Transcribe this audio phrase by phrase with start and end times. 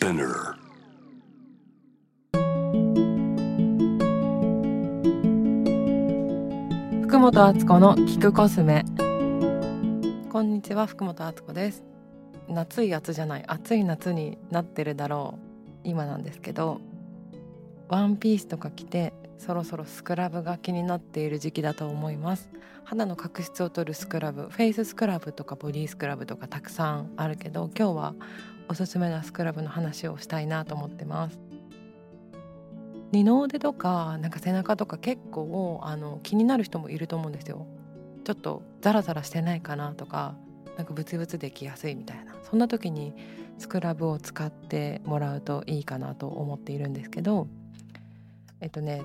[0.00, 0.54] Spinner.
[7.02, 8.86] 福本敦子の聞くコスメ
[10.32, 11.84] こんにちは福本敦子です
[12.48, 13.44] 夏い夏じゃない。
[13.46, 15.80] 暑い夏になってるだろう。
[15.84, 16.80] 今なんですけど
[17.88, 22.48] ワンピースとか着てそろそろスクラブが気になっている時期だと思います。
[22.84, 28.14] 肌の角質を取るスクラブフェイススクラブとかボディスクラブとかたくさんあるけど今日は
[28.70, 31.40] おすすめなスクラブの話をしたいなと思ってます。
[33.10, 37.66] 二の腕とかなんか背中とか結構あの気になる人もいると思うんですよ。
[38.22, 40.36] ちょっとザラザラしてないかなとか
[40.76, 42.36] なんかブツブツできやすいみたいな。
[42.48, 43.12] そんな時に
[43.58, 47.48] スクラブを使ってもらうといいかなと思っているんですけど
[48.60, 49.02] えっとね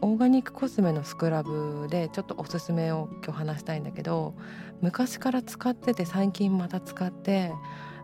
[0.00, 4.34] オーガニックコスメのスクラブでちょっとおすすめを今日話したいんだけど
[4.80, 7.52] 昔から使ってて最近また使って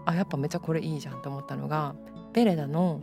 [0.05, 1.95] あやっぱめっちゃこれいいじゃんと思ったのが
[2.33, 3.01] ベレダの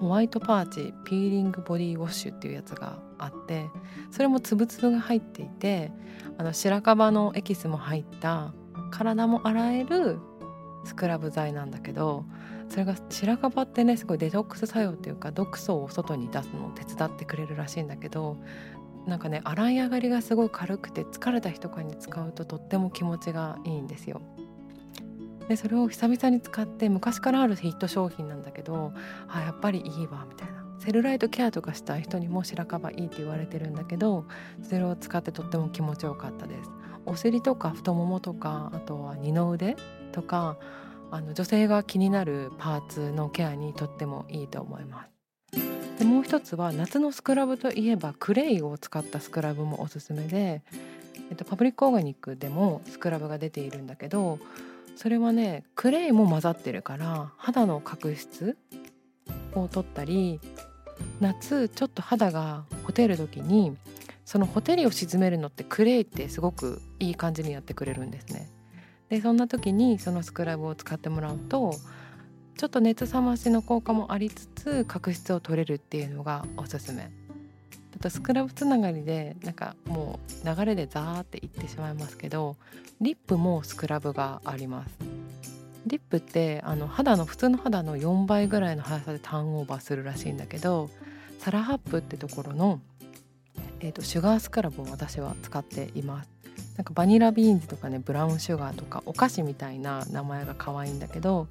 [0.00, 3.66] ホワイトパーチピーリングボディウォッシュっていうやつがあって
[4.10, 5.90] それもつぶつぶが入っていて
[6.36, 8.52] あの白樺のエキスも入った
[8.90, 10.18] 体も洗える
[10.84, 12.24] スクラブ剤なんだけど
[12.68, 18.36] それが白樺ってねすごいデトックス作用っていうか毒素を外に出すのを手伝ってくれるらしいんだけど
[19.06, 24.20] なんかね洗い上がりがすごい軽くて疲れた日とかに使うととっても気持ちがいいんですよ。
[25.48, 28.92] でそれを久々に使って昔からあるヒット商品なんだけど
[29.28, 30.64] あやっぱりいいわみたいな。
[30.78, 34.26] セルライトケアとかしたい人にも白樺いいって言われてるんだけど
[34.62, 36.70] それを使ってとっても気持ちよかったです。
[37.04, 39.76] お尻とか太ももとかあとは二の腕
[40.12, 40.56] とか
[41.10, 45.18] あの女性が気になるパーツのケアにとってもいいと思います。
[45.98, 50.62] でもう一つは夏のスクラブといえばクレイを使ったスクラブもおすすめで、
[51.30, 54.38] えっと、パブリックオーガニックでもスクラブが出ているんだけど
[54.98, 58.58] それはねクレイも混ざってるから肌の角質
[59.54, 60.40] を取ったり
[61.20, 63.76] 夏ちょっと肌がほてる時に
[64.24, 68.50] そのほてりを沈めるのってクレイってすごくいい感じにやってくれるんですね。
[69.08, 71.74] でそんな時にそのスクラブを使ってもらうと
[72.56, 77.08] ちょっと熱冷ましの効果もありつつ角質を取れるっていうのがおすすめ。
[77.98, 82.56] あとスクラブつながりでなんかもう流れでザーっていってしまいますけど
[83.00, 84.90] リップもスクラブがあります。
[85.86, 90.90] リップってあの肌の普通の肌の4倍ぐらいの速さでターンオーバーするらしいんだけど
[91.38, 92.80] サラハップってところの、
[93.80, 96.30] えーと、シュガースクラブを私は使っています。
[96.76, 101.48] なんかバニラビーンズとかねブラウンシュガーとかお菓子みたいな名前が可愛いんだけど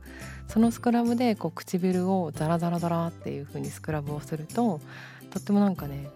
[0.47, 4.79] そのスクラブでこう唇をザラザラザラっていう風にスクラブをすると
[5.29, 6.09] とってもなんかね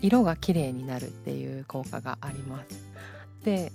[0.00, 2.84] 色が綺麗になるっていう効果があります。
[3.44, 3.72] で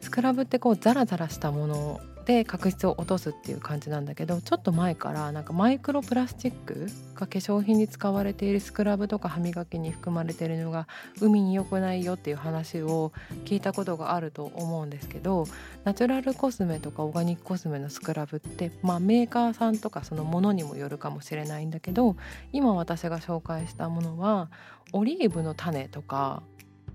[0.00, 10.88] スクラブってこうザラザラしたもので角質を落とすっていう感じなんだけどちょっと前からなんかマイクロプラスチックが化粧品に使われているスクラブとか歯磨きに含まれているのが
[11.20, 13.12] 海に良くないよっていう話を
[13.44, 15.46] 聞いたことがあると思うんですけど
[15.84, 22.16] ナチュラルコスメとかオーガニックコスメのスクラブって、まあ、メーカーさんとかそのものにもよるかもしれないんだけど
[22.52, 24.50] 今私が紹介したものは
[24.92, 26.42] オリーブの種とか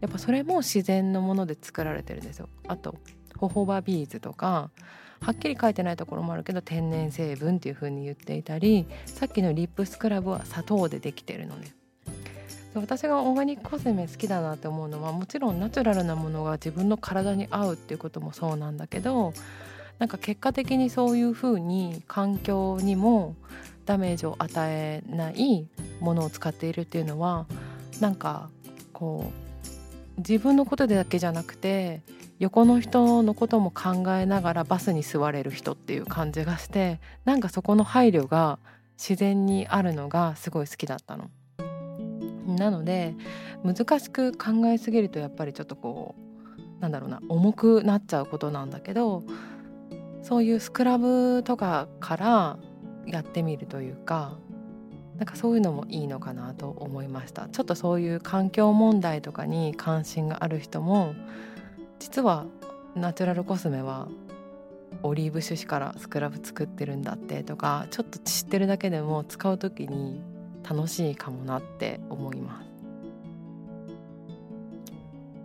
[0.02, 2.48] やっぱそれも自然のもので作られてるんですよ。
[2.68, 2.96] あと
[3.38, 4.70] ホホバビーズとか
[5.22, 11.74] はっきり書いてないところもあるけど天然成分っていう風に言っていたりさっきのリップスクラブは砂糖でできてるのね。
[12.76, 19.34] 私がオーガニックコスメ好きだなって思うのはもちろんナチュラルなものが自分の体に合うっていうこともそうなんだけど
[19.98, 23.36] なんか結果的にそういう風に環境にも
[23.86, 25.68] ダメージを与えない
[26.00, 27.48] ものを使っているっていうのは
[28.00, 28.50] なんか
[28.94, 29.32] こ
[30.18, 32.02] う自分のことだけじゃなくて
[32.40, 38.60] 横の人のことも考えながらバスに座れる人っていう感じがしてなんかそこの配慮が
[38.98, 41.30] 自然にあるのがすごい好きだったの。
[42.48, 43.16] なので
[43.64, 49.24] 難しく考えすぎるとやっぱりちょっとこうなんだろうな重くなっちゃうことなんだけど
[50.24, 52.58] そういうスクラブとかから
[53.06, 54.38] やってみるというか
[55.18, 61.14] なんかそういうのもいいのかなと思いましたちょっとそういう環境問題とかに関心がある人も
[62.00, 62.46] 実は
[62.96, 64.08] ナチュラルコスメは
[65.04, 70.22] オリーブ種子からスクラブ作ってるんだってとかちょっと知ってるだけでも使う時に
[70.68, 72.70] 楽しいかもなって思います。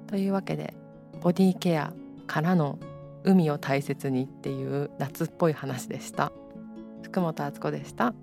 [0.07, 0.75] というわけで
[1.21, 1.93] ボディケア
[2.27, 2.79] からの
[3.25, 6.33] 海を大切にっていう夏っぽい話でした。
[7.03, 8.15] 福本敦子でした。